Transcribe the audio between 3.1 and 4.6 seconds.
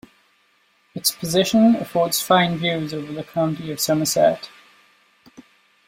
the county of Somerset.